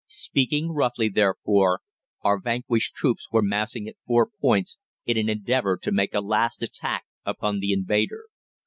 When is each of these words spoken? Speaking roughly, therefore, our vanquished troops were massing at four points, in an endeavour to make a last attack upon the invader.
Speaking 0.07 0.71
roughly, 0.71 1.09
therefore, 1.09 1.81
our 2.23 2.39
vanquished 2.41 2.95
troops 2.95 3.27
were 3.31 3.43
massing 3.43 3.87
at 3.87 3.97
four 4.07 4.27
points, 4.41 4.79
in 5.05 5.15
an 5.17 5.29
endeavour 5.29 5.77
to 5.77 5.91
make 5.91 6.15
a 6.15 6.21
last 6.21 6.63
attack 6.63 7.03
upon 7.23 7.59
the 7.59 7.71
invader. 7.71 8.23